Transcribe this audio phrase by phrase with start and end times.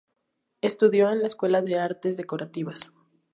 [0.61, 2.91] Estudió en la Escuela de Artes Decorativas.